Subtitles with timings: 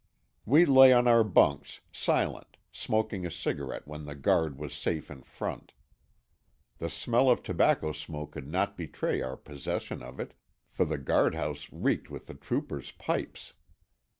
[0.47, 5.21] We lay on our bunks, silent, smoking a cigarette when the guard was safe in
[5.21, 5.73] front.
[6.79, 10.33] The smell of tobacco smoke could not betray our possession of it,
[10.71, 13.53] for the guardhouse reeked with the troopers' pipes.